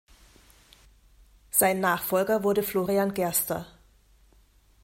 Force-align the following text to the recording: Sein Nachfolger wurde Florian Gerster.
Sein 1.51 1.79
Nachfolger 1.79 2.41
wurde 2.43 2.63
Florian 2.63 3.13
Gerster. 3.13 3.67